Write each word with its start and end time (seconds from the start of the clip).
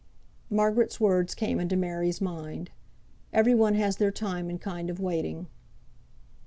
Margaret's 0.49 0.99
words 0.99 1.35
came 1.35 1.59
into 1.59 1.75
Mary's 1.75 2.19
mind. 2.19 2.71
Every 3.31 3.53
one 3.53 3.75
has 3.75 3.97
their 3.97 4.09
time 4.09 4.49
and 4.49 4.59
kind 4.59 4.89
of 4.89 4.99
waiting. 4.99 5.45